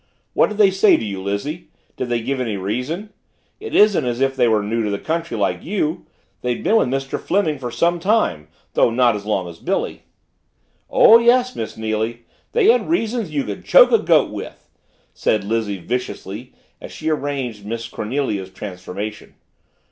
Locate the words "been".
6.63-6.77